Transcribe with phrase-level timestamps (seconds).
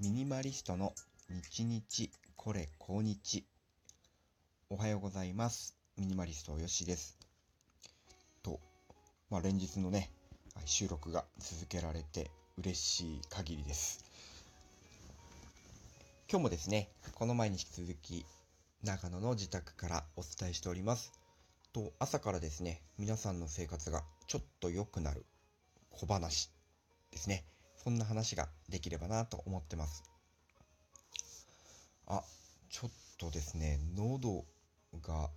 [0.00, 0.92] ミニマリストの
[1.28, 3.44] 日日これ今日。
[4.70, 5.74] おはようございます。
[5.96, 7.18] ミニマリストよしです。
[8.44, 8.60] と、
[9.28, 10.12] まあ、連日のね
[10.66, 14.04] 収録が続けられて嬉しい限りです。
[16.30, 18.24] 今日もですねこの前に引き続き
[18.84, 21.10] 長野の自宅からお伝えしております。
[21.72, 25.26] と朝からですね皆さんの生活がちょっと良くなる
[25.90, 26.52] 小話
[27.10, 27.42] ですね。
[27.82, 30.02] そんな話ができればなと思ってます。
[32.06, 32.22] あ、
[32.68, 34.44] ちょっとですね、喉
[35.02, 35.30] が、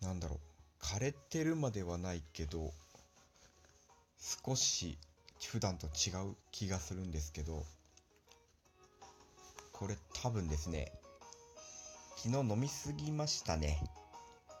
[0.00, 2.72] なんだろう、枯れてるまではないけど、
[4.46, 4.98] 少し
[5.46, 7.64] 普段と違う気がするんですけど、
[9.72, 10.92] これ多分ですね、
[12.16, 13.80] 昨日飲みすぎましたね。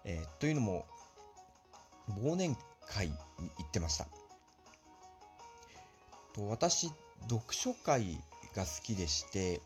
[0.04, 0.86] えー、というのも、
[2.10, 3.14] 忘年会に
[3.58, 4.06] 行ってました。
[6.34, 6.90] と私
[7.22, 8.18] 読書会
[8.54, 9.60] が好きでして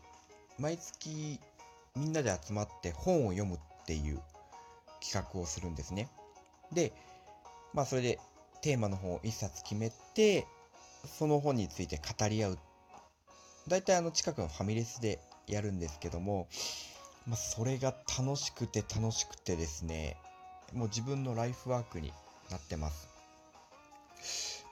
[0.59, 1.39] 毎月
[1.95, 4.19] みんなで集まって本を読むっていう
[5.01, 6.09] 企画をするんですね。
[6.71, 6.93] で
[7.73, 8.19] まあそれで
[8.61, 10.47] テーマの本を一冊決めて
[11.05, 12.59] その本について語り合う。
[13.67, 16.47] 大体あの近くのファミレスでやるんですけども、
[17.27, 20.17] まあ、それが楽しくて楽しくてですね
[20.73, 22.11] もう自分のライフワークに
[22.51, 23.12] なってます。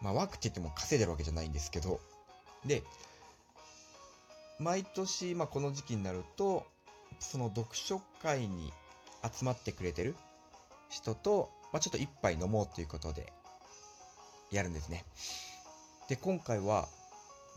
[0.01, 1.99] まあ、ワークって言っても稼いでるわけじゃないんですけど、
[2.65, 2.83] で、
[4.59, 6.65] 毎年、まあ、この時期になると、
[7.19, 8.71] その読書会に
[9.23, 10.15] 集まってくれてる
[10.89, 13.31] 人と、まあ、ちょっと一杯飲もうということで、
[14.51, 15.05] やるんですね。
[16.09, 16.87] で、今回は、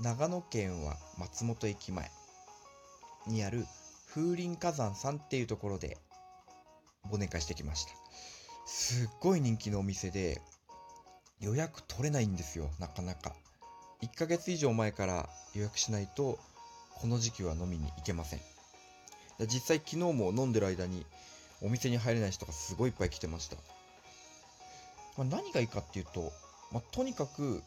[0.00, 2.10] 長野県は松本駅前
[3.26, 3.64] にある
[4.12, 5.98] 風林火山さんっていうところで
[7.10, 7.92] 忘年会してきました。
[8.66, 10.40] すっごい人気のお店で、
[11.40, 13.34] 予約取れないんですよ、なかなか。
[14.02, 16.38] 1ヶ月以上前から予約しないと、
[16.94, 18.40] この時期は飲みに行けません。
[19.40, 21.04] 実際昨日も飲んでる間に
[21.60, 23.56] お店に入れない人がすごいいっぱい来てました。
[25.16, 26.32] まあ、何がいいかっていうと、
[26.72, 27.62] まあ、とにかく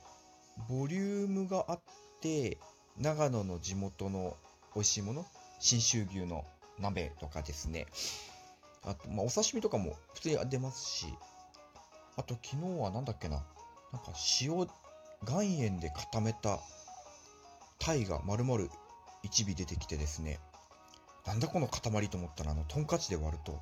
[0.69, 1.79] ボリュームがあっ
[2.21, 2.57] て、
[2.99, 4.35] 長野の地元の
[4.75, 5.25] 美味しいもの、
[5.59, 6.45] 信州牛の
[6.79, 7.85] 鍋とかですね、
[8.83, 11.07] あと、まあ、お刺身とかも普通に出ますし、
[12.15, 13.43] あと昨日は何だっけな、
[13.91, 14.11] なんか
[14.41, 14.67] 塩
[15.27, 16.59] 岩塩で固めた
[17.79, 18.65] 鯛が丸々
[19.23, 20.39] 1尾出てきてですね
[21.25, 23.59] なんだこの塊と思ったらあのトンカチで割ると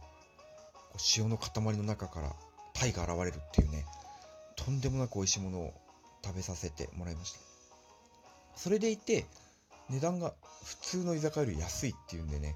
[1.18, 2.34] 塩の塊の中から
[2.74, 3.86] 鯛が現れるっていうね
[4.56, 5.74] とんでもなく美味しいものを
[6.24, 7.40] 食べさせてもらいました。
[8.56, 9.26] それでいて
[9.90, 12.56] 値段が普通の居酒屋より安いっていうんでね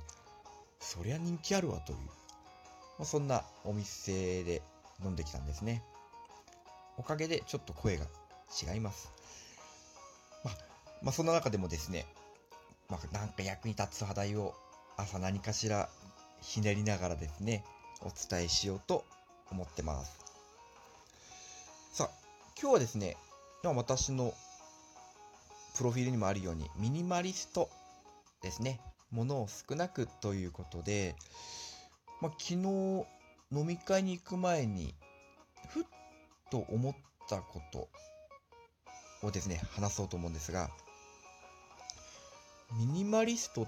[0.79, 2.03] そりゃ人気あるわという、ま
[3.01, 4.61] あ、そんなお店で
[5.03, 5.83] 飲んできたんですね。
[6.99, 8.05] おかげでちょっと声が
[8.61, 9.09] 違います。
[10.43, 10.57] まあ、
[11.01, 12.05] まあ、そんな中でもですね、
[12.89, 14.53] まあ、なんか役に立つ話題を
[14.97, 15.89] 朝何かしら
[16.41, 17.63] ひねりながらですね、
[18.01, 19.05] お伝えしようと
[19.49, 20.19] 思ってます。
[21.93, 22.09] さあ、
[22.61, 23.15] 今日はですね、
[23.63, 24.33] 私の
[25.77, 27.69] プロフィールにもあるように、ミニマリスト
[28.41, 28.81] ですね。
[29.11, 31.15] ものを少なくということで、
[32.21, 33.05] まあ、昨日
[33.51, 34.93] 飲み会に行く前に、
[36.49, 36.95] と思っ
[37.27, 37.87] たこと
[39.25, 40.69] をですね、話そうと思うんですが、
[42.77, 43.67] ミニマリストっ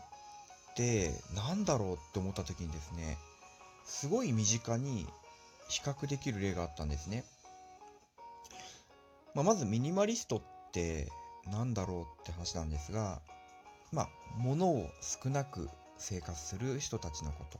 [0.76, 3.18] て何だろうって思った時にですね、
[3.86, 5.08] すごい身近に
[5.70, 7.24] 比較できる例があったんですね。
[9.34, 10.42] まあ、まずミニマリストっ
[10.72, 11.08] て
[11.52, 13.22] 何だろうって話なんですが、
[13.92, 17.60] まあ、物を少なく生活する人たちのこと。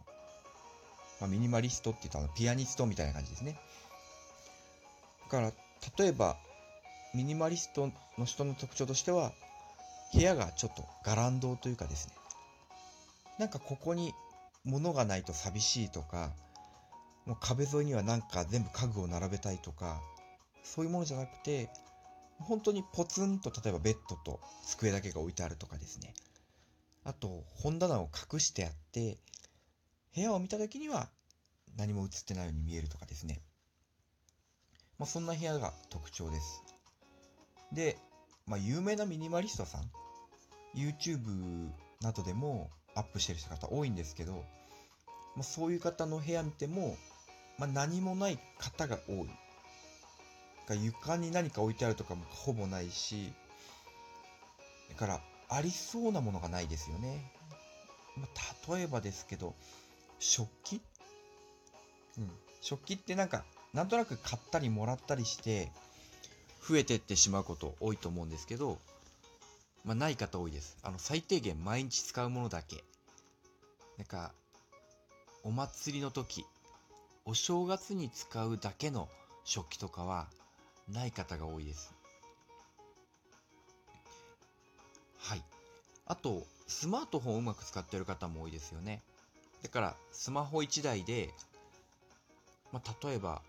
[1.20, 3.58] まあ、ミニマリストって言ったらピアニストみたいな感じですね。
[5.32, 5.54] から
[5.98, 6.36] 例えば
[7.16, 9.32] ミニマリストの人の特徴としては
[10.14, 12.14] 部屋がちょっとガランドというかですね。
[13.40, 14.14] なんかここに
[14.66, 16.32] 物がないと寂しいとか
[17.26, 20.02] もう壁沿いにはなんか全部家具を並べたいとか
[20.64, 21.70] そういうものじゃなくて
[22.40, 26.14] 本当にポツンと例えばベッドと机だけが置いてあるとかですね。
[27.06, 29.18] あと本棚を隠してあって
[30.14, 31.08] 部屋を見た時には
[31.78, 33.42] 何も映ってないように見えるとかですね。
[35.02, 36.62] まあ、そんな部屋が特徴です。
[37.74, 37.98] で、
[38.46, 39.90] まあ、有名なミニマリストさん、
[40.76, 41.72] YouTube
[42.02, 44.46] などでもアップしてる方多いんですけど、
[45.36, 46.98] まあ、そういう方の部屋見ても、
[47.58, 49.30] まあ、何もない方が多い。
[50.70, 53.34] が床に何か置いてあるとかもほぼないし、
[54.92, 57.34] だからありそうなものがないですよね。
[58.18, 58.28] ま
[58.68, 59.56] あ、例えばですけど、
[60.20, 60.80] 食器？
[62.20, 62.32] うん。
[62.62, 63.44] 食器ってなんか
[63.74, 65.72] なんとなく買ったりもらったりして
[66.68, 68.78] 増えてってしまうこと多いと思うんですけど
[69.84, 70.78] まあ、ない方多いです。
[70.84, 72.84] あの、最低限毎日使うものだけ。
[73.98, 74.32] なんか、
[75.44, 76.46] お祭りの時、
[77.26, 79.10] お正月に使うだけの
[79.44, 80.28] 食器とかは、
[80.88, 81.94] ない方が多いです。
[85.18, 85.44] はい。
[86.06, 89.02] あと、スマートフォンをうまく使ってる方も多いですよね。
[89.64, 91.34] だから、スマホ1台で、
[92.72, 93.42] まあ、例えば、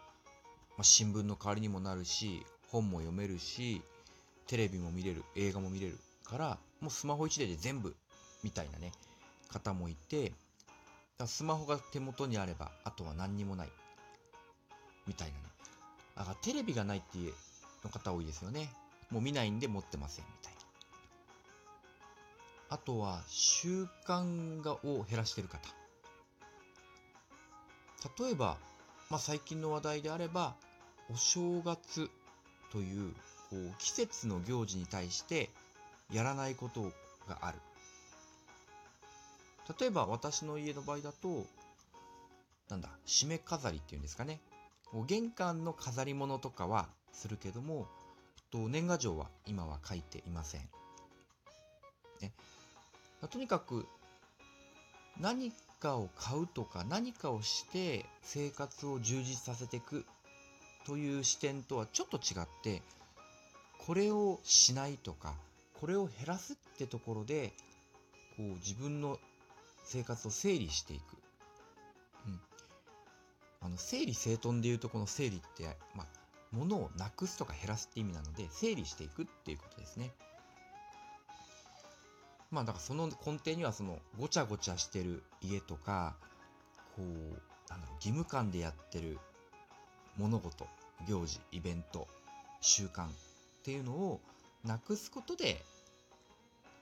[0.76, 3.82] まあ、新聞の代わりにもなるし、本も読めるし、
[4.46, 7.94] テレビも見れる、映画も見れるから、もうスマホ1台で全部、
[8.42, 8.92] みたいなね、
[9.48, 10.32] 方もいて、
[11.18, 13.68] だスマホが手元にあれば、あとは何にもない。
[15.06, 15.44] みたいなね。
[16.16, 17.34] だからテレビがないっていう
[17.84, 18.72] の方多いですよね。
[19.10, 20.58] もう見ないんで持ってません、みたいな。
[22.70, 25.68] あとは、習慣がを減らしてる方。
[28.18, 28.56] 例えば、
[29.12, 30.54] まあ、最近の話題であれば、
[31.12, 32.08] お正月
[32.72, 33.12] という
[33.50, 35.50] こう季節の行事に対して
[36.10, 36.80] やらないこと
[37.28, 37.58] がある。
[39.78, 41.44] 例えば私の家の場合だと、
[42.70, 44.40] なんだ、締め飾りっていうんですかね。
[45.06, 47.86] 玄関の飾り物とかはするけども、
[48.50, 50.62] と年賀状は今は書いていません。
[52.22, 52.32] ね、
[53.30, 53.84] とにかく
[55.20, 60.04] 何かを買うとか何かをして生活を充実させていく
[60.86, 62.82] という視点とはちょっと違って
[63.84, 65.34] これをしないとか
[65.80, 67.52] これを減らすってところで
[68.36, 69.18] こう自分の
[69.84, 71.16] 生活を整理していく、
[72.28, 72.40] うん、
[73.60, 76.06] あの整理整頓でいうとこの整理って、まあ、
[76.52, 80.12] 物をなくすとか減らすって意味なので整理していくっていうことですね。
[82.52, 86.14] まあだからその根底にはそのごちゃごちゃしてる家とか
[86.96, 89.18] こうなんだろう義務感でやってる
[90.18, 90.66] 物事
[91.08, 92.06] 行事イベント
[92.60, 93.08] 習慣っ
[93.64, 94.20] ていうのを
[94.64, 95.64] なくすことで、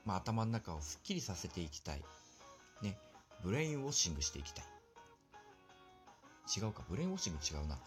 [0.05, 2.01] まあ、頭の中をすっきりさせていきたい。
[2.81, 2.97] ね。
[3.43, 4.65] brainwashing していきたい。
[6.55, 6.83] 違うか。
[6.89, 7.77] brainwashing 違うな。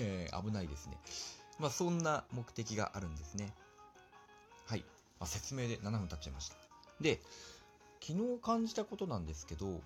[0.00, 0.98] えー、危ないですね。
[1.58, 3.52] まあ、そんな目的があるんですね。
[4.66, 4.80] はい。
[5.20, 6.59] まあ、説明で7分経っちゃいました。
[7.00, 7.20] で、
[8.00, 9.80] 昨日感じたことなんですけど、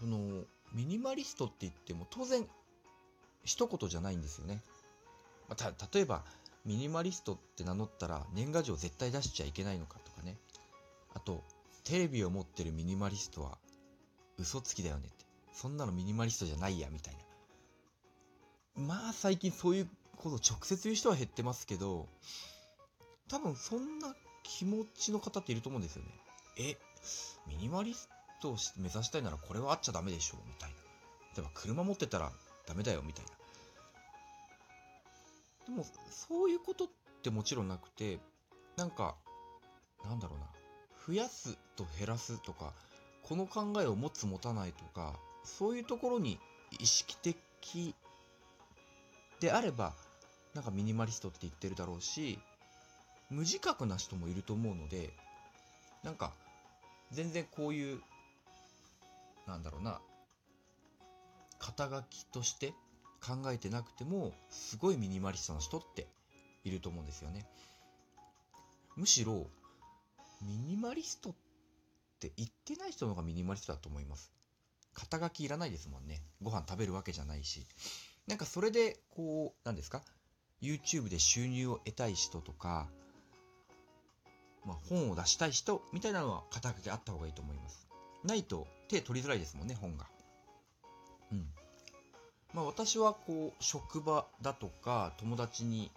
[0.00, 2.46] その、ミニマリストって言っても当然、
[3.44, 4.60] 一言じゃないんですよね。
[5.48, 6.24] ま、た、例えば、
[6.64, 10.36] ミニマリストって名乗ったら年賀状絶対出しちゃいけないのかとかね。
[11.14, 11.42] あと、
[11.84, 13.58] テレビを持ってるミニマリストは
[14.38, 15.24] 嘘つきだよねって。
[15.52, 17.14] そんなのミニマリストじゃないや、みたい
[18.76, 18.84] な。
[18.86, 22.08] まあ最近そういうこと直接言う人は減ってますけど、
[23.28, 24.14] 多分そんな
[24.44, 26.10] 気持ちの方っていると思うんですよね。
[26.56, 26.76] え、
[27.48, 28.08] ミニマリス
[28.40, 30.76] トを目指したいならこれはあっちゃダメでしょみたいな。
[31.34, 32.30] 例えば車持ってたら
[32.66, 33.30] ダメだよみたいな。
[35.66, 36.88] でも、そういうことっ
[37.22, 38.20] てもちろんなくて、
[38.76, 39.16] なんか、
[40.04, 40.46] なんだろうな。
[41.06, 42.72] 増やすと減らすとか、
[43.22, 46.38] この考えを持つ持たないとか、そういうところに
[46.78, 47.94] 意識的
[49.40, 49.94] であれば、
[50.54, 52.38] なんかミニマリストって言ってるだろうし、
[53.34, 55.10] 無自覚な人もいると思うので、
[56.04, 56.32] なんか、
[57.10, 58.00] 全然こういう、
[59.46, 60.00] なんだろうな、
[61.58, 62.72] 肩書きとして
[63.20, 66.06] 考えてなくても、すごいミニマリストな人って
[66.62, 67.44] いると思うんですよね。
[68.96, 69.46] むしろ、
[70.40, 71.34] ミニマリストっ
[72.20, 74.32] て言ってない人の方がミニマリストだと思います。
[74.92, 76.22] 肩書きいらないですもんね。
[76.40, 77.66] ご飯食べるわけじゃないし。
[78.28, 80.02] なんかそれで、こう、何ですか
[80.62, 82.88] ?YouTube で収入を得たい人とか、
[84.64, 87.86] まあ、本を出したい人みたいなのは肩書きあった方がいいと思います。
[88.24, 90.06] ないと手取りづらいですもんね、本が。
[91.32, 91.46] うん。
[92.54, 95.90] まあ私はこう、職場だとか友達に、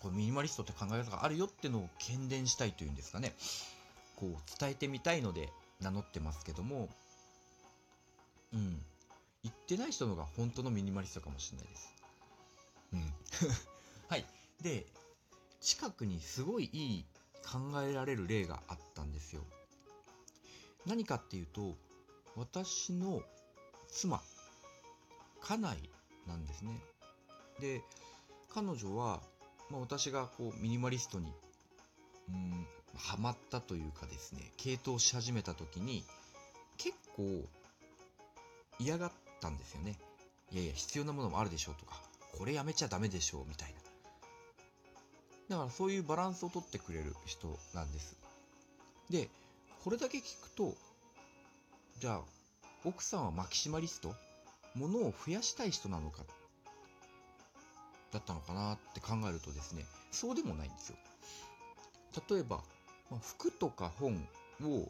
[0.00, 3.34] これミニマリストって考え方があるよってのを喧伝したいというんですかね。
[4.16, 5.48] こう、伝えてみたいので
[5.80, 6.88] 名乗ってますけども、
[8.52, 8.80] うん。
[9.42, 11.92] 言ってない人のが本当のミニマリストかもしれないです。
[12.92, 13.14] うん。
[14.08, 14.24] はい。
[14.62, 14.86] で、
[15.60, 17.04] 近くにすごいいい
[17.46, 19.42] 考えられる例があったんですよ。
[20.86, 21.76] 何かっていうと、
[22.36, 23.22] 私の
[23.88, 24.20] 妻
[25.40, 25.76] 家内
[26.26, 26.80] なんですね。
[27.60, 27.82] で、
[28.52, 29.20] 彼女は、
[29.70, 31.32] まあ、私がこうミニマリストに、
[32.28, 36.04] うん、ハマったというかですね、系統し始めた時に、
[36.78, 37.42] 結構
[38.78, 39.98] 嫌がったんですよね。
[40.50, 42.00] いやいや、必要なものもあるでしょうとか、
[42.36, 43.83] これやめちゃダメでしょうみたいな。
[45.48, 48.16] だからそういうバランスをとってくれる人なんです。
[49.10, 49.28] で、
[49.84, 50.74] これだけ聞くと、
[52.00, 52.20] じゃあ、
[52.84, 54.14] 奥さんはマキシマリスト？
[54.74, 56.22] 物を増やしたい人なのか？
[58.12, 60.96] だったのかなって考えるとですね、そうでもないんですよ。
[62.30, 62.58] 例えば、
[63.10, 64.14] まあ、服とか本
[64.62, 64.88] を、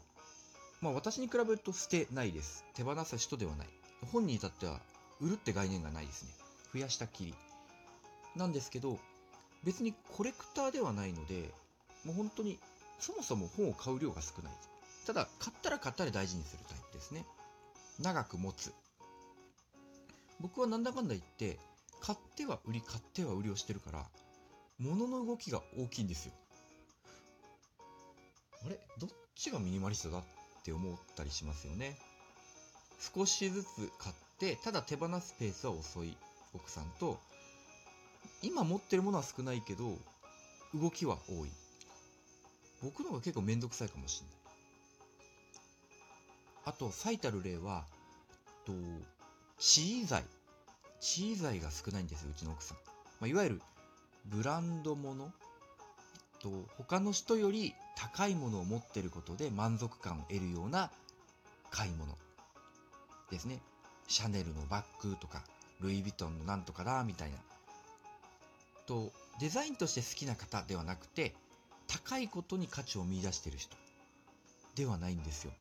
[0.81, 2.63] まあ、私に比べると捨てないです。
[2.75, 3.67] 手放す人ではない。
[4.11, 4.79] 本に至っては
[5.19, 6.29] 売るって概念がないですね。
[6.73, 7.33] 増やしたきり。
[8.35, 8.99] なんですけど
[9.65, 11.49] 別にコレクターではないので
[12.05, 12.59] もう本当に
[12.99, 14.53] そもそも本を買う量が少ない。
[15.05, 17.25] ただ買ったら買ったら大事にするタイプですね。
[17.99, 18.71] 長く持つ。
[20.39, 21.57] 僕はなんだかんだ言って
[22.01, 24.05] 買っては売り買っては売りをしてるから
[24.79, 26.33] 物の動きが大きいんですよ。
[28.65, 28.79] あれ？
[28.99, 30.23] どっちがミニマリストだっ
[30.63, 31.97] て思ったりしますよね。
[33.15, 33.67] 少しずつ
[33.97, 36.17] 買ってただ手放すペースは遅い
[36.53, 37.19] 奥さんと
[38.45, 39.97] 今持ってるものは少ないけど
[40.73, 41.49] 動きは多い。
[42.83, 44.35] 僕の方が結構めんどくさいかもしれない。
[46.65, 47.85] あと最たる例は
[48.65, 48.73] と
[49.57, 50.23] 地位材。
[50.99, 52.77] 地位材が少ないんですようちの奥さん、
[53.19, 53.61] まあ、いわゆる
[54.25, 55.31] ブランドもの
[56.41, 60.91] と他の人より高いものを持ってることで満足感を得るような
[61.69, 62.15] 買い物。
[63.31, 63.59] ですね。
[64.07, 65.43] シャネルのバッグとか
[65.81, 67.37] ルイ・ヴィトンのなんとかだみたいな。
[68.85, 71.33] とデザインとして好きな方ではなくて
[71.87, 73.75] 高いことに価値を見出してる人
[74.75, 75.51] ではないんですよ。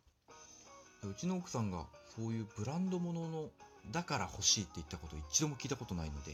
[1.02, 1.84] うちの奥さんが
[2.16, 3.50] そういうブランド物の
[3.92, 6.32] だから欲しいって言ったこと一度も聞いたことないので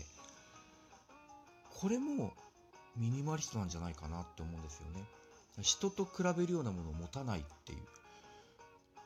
[1.80, 2.32] これも
[2.96, 5.04] ミニマリストなんじゃないかなって思うんですよね。
[5.62, 7.78] 人と比べるようなものを持たないっていう。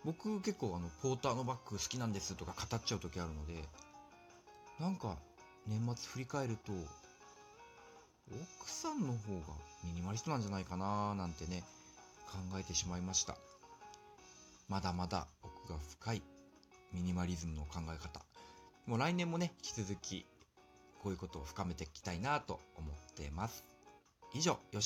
[0.05, 3.55] 僕結構あのポーターのバッグ好きなんですとか語っちゃう時あるので
[4.79, 5.17] なんか
[5.67, 6.73] 年末振り返ると
[8.31, 9.55] 奥さんの方が
[9.85, 11.63] ミニマリストなんじゃないかななんてね
[12.27, 13.37] 考えてしまいました。
[14.69, 16.23] まだまだ奥が深い
[16.93, 18.21] ミニマリズムの考え方。
[18.87, 20.27] もう来年もね引き続き
[21.03, 23.65] こういうことを深めていきたいなと思ってます。
[24.33, 24.83] 以上よし。